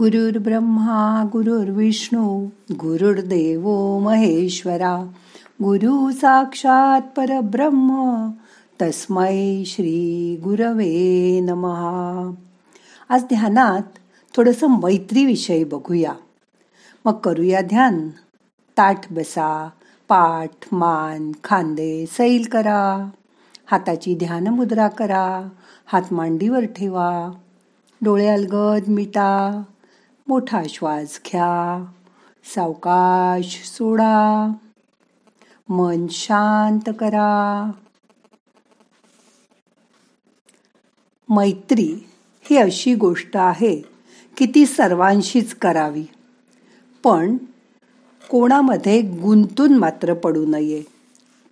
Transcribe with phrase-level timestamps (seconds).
[0.00, 5.12] गुरुर् ब्रह्मा गुरुर्विष्णू गुरुर्देव महेश्वरा
[5.62, 8.28] गुरु साक्षात परब्रह्म
[8.82, 12.30] तस्मै श्री गुरवे नमहा
[13.08, 13.82] आज ध्यानात
[14.36, 16.12] थोडंसं मैत्रीविषयी बघूया.
[17.06, 18.08] मग करूया ध्यान.
[18.76, 19.68] ताठ बसा
[20.08, 23.10] पाठ मान खांदे सैल करा.
[23.66, 25.48] हाताची ध्यान मुद्रा करा.
[25.86, 27.30] हात मांडीवर ठेवा.
[28.02, 29.62] डोळे अलगद मिटा.
[30.28, 31.84] मोठा श्वास घ्या.
[32.54, 34.52] सावकाश सोडा.
[35.68, 37.70] मन शांत करा.
[41.28, 42.06] मैत्री
[42.42, 43.82] ही अशी गोष्ट आहे
[44.36, 46.04] की ती सर्वांशीच करावी.
[47.04, 47.36] पण
[48.30, 50.82] कोणामध्ये गुंतून मात्र पडू नये.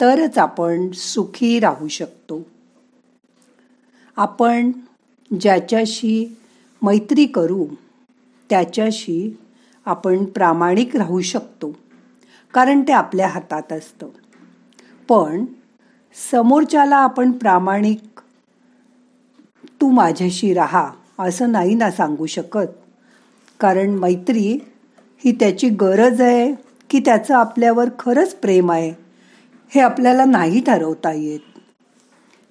[0.00, 2.42] तरच आपण सुखी राहू शकतो.
[4.16, 4.70] आपण
[5.40, 6.36] ज्याच्याशी
[6.82, 7.66] मैत्री करू
[8.50, 9.36] त्याच्याशी
[9.86, 11.72] आपण प्रामाणिक राहू शकतो
[12.54, 14.08] कारण ते आपल्या हातात असतं.
[15.08, 15.44] पण
[16.30, 18.20] समोरच्याला आपण प्रामाणिक
[19.80, 22.66] तू माझ्याशी राहा असं नाही ना सांगू शकत.
[23.60, 24.58] कारण मैत्री
[25.24, 26.54] ही त्याची गरज आहे
[26.90, 28.92] की त्याचं आपल्यावर खरंच प्रेम आहे
[29.72, 31.40] हे आपल्याला नाही ठरवता येत.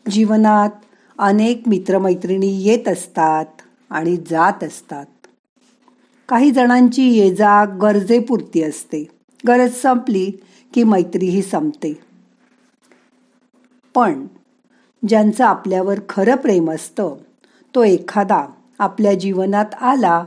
[0.10, 0.70] जीवनात
[1.20, 5.06] अनेक मित्रमैत्रिणी येत असतात आणि जात असतात.
[6.30, 9.08] काही जणांची ये जा गरजेपुरती असते.
[9.48, 10.32] गरज संपली
[10.74, 12.00] की मैत्रीही संपते.
[13.96, 14.28] पण
[15.08, 17.16] ज्यांचं आपल्यावर खरं प्रेम असतं
[17.76, 18.48] तो एखादा
[18.80, 20.26] आपल्या जीवनात आला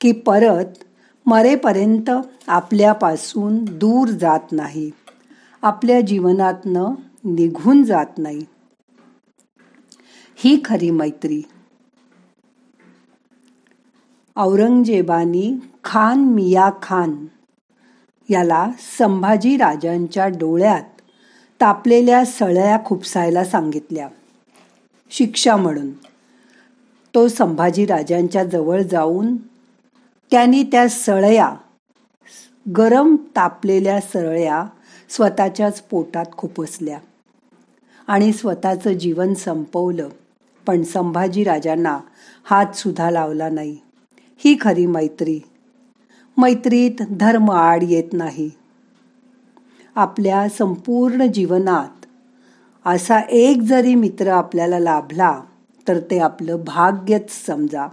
[0.00, 0.84] की परत
[1.26, 2.10] मरेपर्यंत
[2.46, 4.90] आपल्यापासून दूर जात नाही.
[5.62, 8.44] आपल्या जीवनातनं निघून जात नाही.
[10.36, 11.42] ही खरी मैत्री.
[14.36, 17.26] औरंगजेबानी खान मिया खान
[18.30, 21.00] याला संभाजी राजांच्या डोळ्यात
[21.60, 24.08] तापलेल्या सळया खुपसायला सांगितल्या.
[25.10, 25.90] शिक्षा म्हणून.
[27.14, 29.36] तो संभाजी राजांच्या जवळ जाऊन
[30.30, 31.54] त्यांनी त्या सळया
[32.76, 34.64] गरम तापलेल्या सळया
[35.08, 36.98] स्वतःच्याच पोटात खुपसल्या
[38.06, 40.08] आणि स्वतःचं जीवन संपवलं.
[40.66, 41.98] पण संभाजी राजांना
[42.44, 43.78] हात सुद्धा लावला नाही.
[44.44, 45.40] ही खरी मैत्री.
[46.36, 48.50] मैत्रीत धर्म आड येत नाही.
[49.94, 52.06] आपल्या संपूर्ण जीवनात
[52.86, 55.42] असा एक जरी मित्र आपल्याला लाभला
[55.88, 57.86] तर ते आपलं भाग्यच समजा.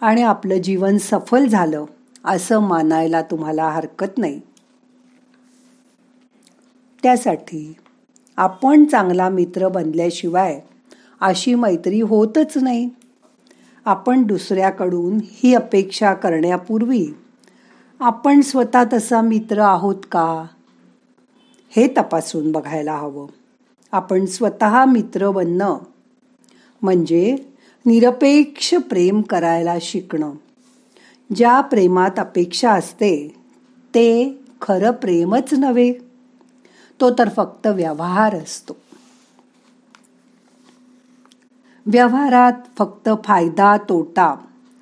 [0.00, 1.84] आणि आपलं जीवन सफल झालं
[2.24, 4.40] असं मानायला तुम्हाला हरकत नाही.
[7.02, 7.76] त्यासाठी
[8.36, 10.60] आपण चांगला मित्र बनल्याशिवाय
[11.20, 12.88] अशी मैत्री होतच नाही.
[13.84, 17.06] आपण दुसऱ्याकडून ही अपेक्षा करण्यापूर्वी
[18.00, 20.46] आपण स्वतः तसा मित्र आहोत का?
[21.76, 23.26] हे तपासून बघायला हवं.
[23.92, 25.78] आपण स्वतः मित्र बनणं
[26.82, 27.36] म्हणजे
[27.86, 30.32] निरपेक्ष प्रेम करायला शिकणं.
[31.34, 33.34] ज्या प्रेमात अपेक्षा असते
[33.94, 35.92] ते खरं प्रेमच नव्हे.
[37.00, 38.76] तो तर फक्त व्यवहार असतो.
[41.92, 44.34] व्यवहारात फक्त फायदा तोटा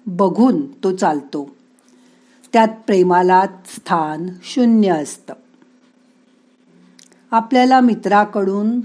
[0.07, 1.51] बघून तो चालतो.
[2.53, 5.35] त्यात प्रेमाला स्थान शून्य असतं.
[7.31, 8.81] आपल्याला मित्राकडून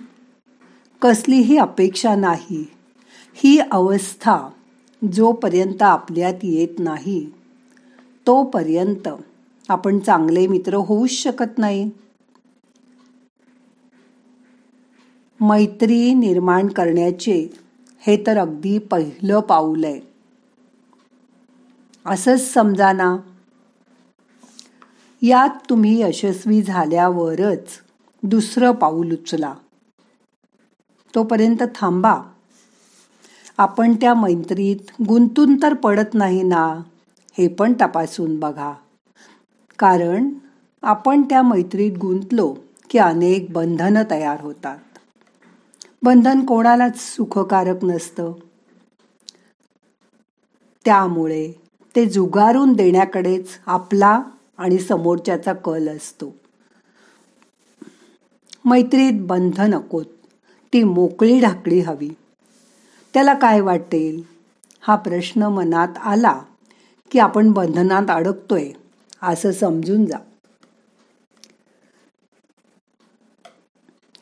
[1.01, 2.65] कसलीही अपेक्षा नाही.
[3.35, 4.49] ही अवस्था
[5.13, 7.29] जोपर्यंत आपल्यात येत नाही
[8.27, 9.09] तोपर्यंत
[9.69, 11.89] आपण चांगले मित्र होऊच शकत नाही.
[15.41, 17.62] मैत्री निर्माण करण्याचे
[18.07, 19.99] हे तर अगदी पहिलं पाऊल आहे.
[22.05, 23.17] असंच समजा ना.
[25.21, 27.67] यात तुम्ही यशस्वी झाल्यावरच
[28.23, 29.53] दुसरं पाऊल उचला.
[31.15, 32.21] तोपर्यंत थांबा.
[33.57, 36.81] आपण त्या मैत्रीत गुंतून तर पडत नाही ना
[37.37, 38.73] हे पण तपासून बघा.
[39.79, 40.29] कारण
[40.81, 42.55] आपण त्या मैत्रीत गुंतलो
[42.89, 44.77] की अनेक बंधनं तयार होतात.
[46.03, 48.33] बंधन कोणालाच सुखकारक नसतं.
[50.85, 51.51] त्यामुळे
[51.95, 54.21] ते जुगारून देण्याकडेच आपला
[54.57, 56.35] आणि समोरच्याचा कल असतो.
[58.65, 60.05] मैत्रीत बंध नकोत
[60.73, 62.09] ती मोकळी ढाकळी हवी.
[63.13, 64.21] त्याला काय वाटेल?
[64.81, 66.41] हा प्रश्न मनात आला
[67.11, 68.71] की आपण बंधनात अडकतोय
[69.21, 70.17] असं समजून जा.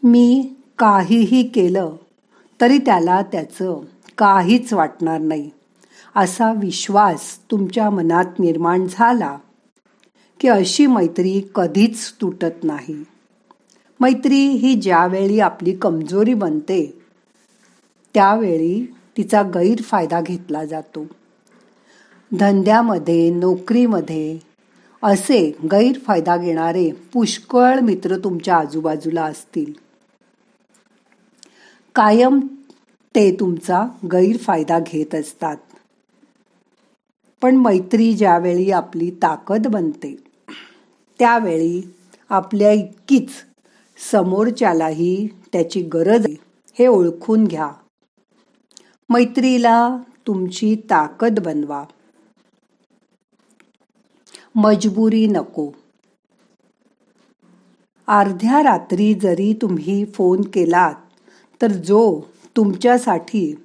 [0.03, 1.95] मी काहीही केलं
[2.61, 3.79] तरी त्याला त्याचं
[4.17, 5.49] काहीच वाटणार नाही.
[6.15, 9.37] असा विश्वास तुमच्या मनात निर्माण झाला
[10.39, 13.03] की अशी मैत्री कधीच तुटत नाही.
[13.99, 17.03] मैत्री ही ज्यावेळी आपली कमजोरी बनते
[18.13, 21.05] त्यावेळी तिचा गैरफायदा घेतला जातो.
[22.39, 24.39] धंद्यामध्ये नोकरीमध्ये
[25.03, 29.90] असे गैरफायदा घेणारे पुष्कळ मित्र तुमच्या आजूबाजूला असतील.
[31.95, 32.39] कायम
[33.15, 35.57] ते तुमचा गैरफायदा घेत असतात.
[37.41, 40.15] पण मैत्री ज्यावेळी आपली ताकद बनते
[41.19, 41.93] त्यावेळी
[42.29, 43.29] आपल्या इतकीच
[44.11, 46.35] समोरच्यालाही त्याची गरज आहे.
[46.79, 47.71] हे ओळखून घ्या.
[49.09, 49.97] मैत्रीला
[50.27, 51.83] तुमची ताकद बनवा.
[54.55, 55.71] मजबुरी नको.
[58.07, 60.95] अर्ध्या रात्री जरी तुम्ही फोन केलात
[61.61, 62.21] तर जो
[62.57, 63.55] तुमच्यासाठी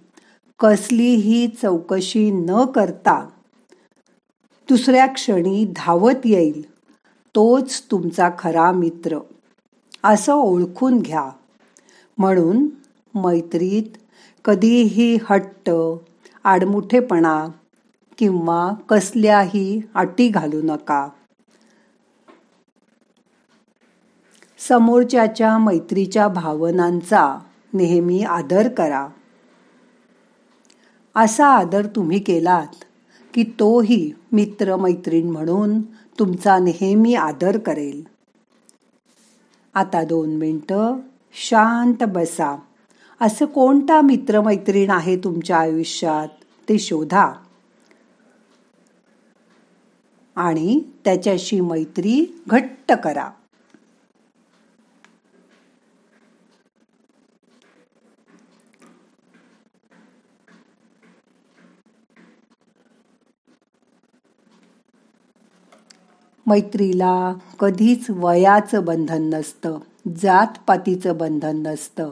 [0.60, 3.28] कसलीही चौकशी न करता
[4.68, 6.70] दुसऱ्या क्षणी धावत येईल
[7.34, 9.18] तोच तुमचा खरा मित्र.
[10.04, 11.30] असं ओळखून घ्या.
[12.18, 12.66] म्हणून
[13.14, 13.96] मैत्रीत
[14.44, 15.70] कधीही हट्ट
[16.44, 17.46] आडमुठेपणा
[18.18, 21.08] किंवा कसल्याही अटी घालू नका.
[24.58, 27.38] समोरच्याच्या मैत्रीच्या भावनांचा
[27.76, 29.08] नेहमी आदर करा.
[31.16, 32.84] असा आदर तुम्ही केलात
[33.34, 35.80] की तोही मित्र मैत्रीण म्हणून
[36.18, 38.04] तुमचा नेहमी आदर करेल.
[39.74, 40.96] आता दोन मिनटं
[41.32, 42.58] शांत बसा.
[43.20, 46.28] असं कोणता मित्रमैत्रीण आहे तुमच्या आयुष्यात
[46.68, 47.32] ते शोधा.
[50.36, 53.30] आणि त्याच्याशी मैत्री घट्ट करा.
[66.46, 69.78] मैत्रीला कधीच वयाचं बंधन नसतं
[70.16, 72.10] जातपातीचं बंधन नसतं.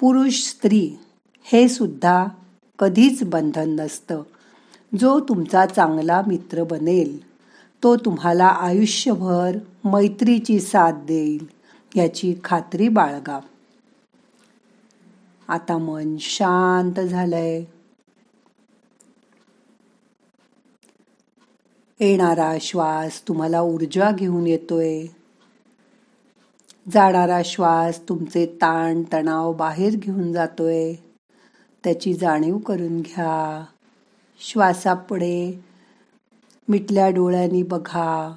[0.00, 0.90] पुरुष स्त्री
[1.44, 2.26] हे सुद्धा
[2.78, 4.22] कधीच बंधन नसतं.
[5.00, 7.20] जो तुमचा चांगला मित्र बनेल
[7.82, 11.46] तो तुम्हाला आयुष्यभर मैत्रीची साथ देईल
[11.96, 13.40] याची खात्री बाळगा.
[15.48, 17.64] आता मन शांत झालंय.
[22.06, 25.06] येणारा श्वास तुम्हाला ऊर्जा घेऊन येतोय.
[26.94, 30.94] जाणारा श्वास तुमचे ताण तणाव बाहेर घेऊन जातोय.
[31.84, 33.64] त्याची जाणीव करून घ्या.
[34.38, 35.64] श्वासापुढे
[36.68, 38.34] मिटल्या डोळ्यांनी बघा.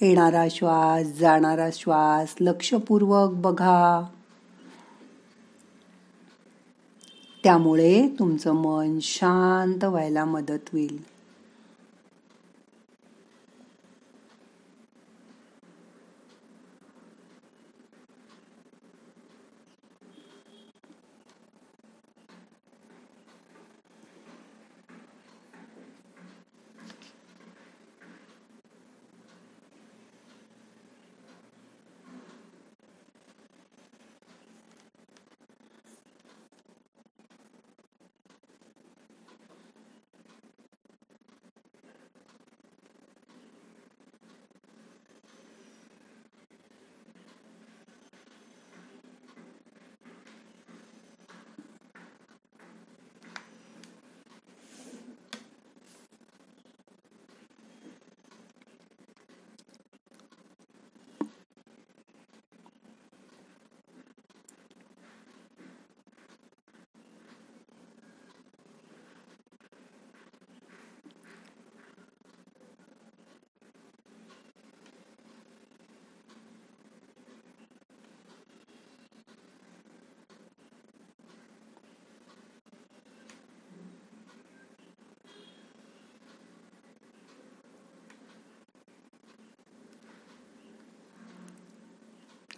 [0.00, 4.02] येणारा श्वास जाणारा श्वास लक्षपूर्वक बघा.
[7.44, 11.13] त्यामुळे तुमचं मन शांत व्हायला मदत होईल.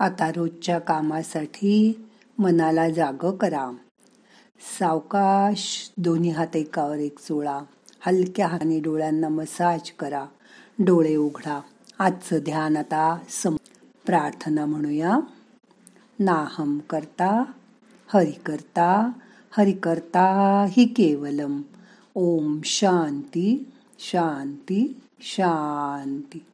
[0.00, 2.06] आता रोजच्या कामासाठी
[2.38, 3.70] मनाला जाग करा.
[4.78, 7.60] सावकाश दोन्ही हात एकावर एक चोळा
[8.06, 10.24] हलक्या हाताने डोळ्यांना मसाज करा.
[10.78, 11.60] डोळे उघडा.
[11.98, 13.56] आजचं ध्यान आता सम
[14.06, 15.18] प्रार्थना म्हणूया.
[16.18, 17.44] नाहम करता
[18.06, 19.12] हरि करता
[19.50, 21.62] हरि करता हि केवलम.
[22.14, 26.44] ओम शांती शांती शांती.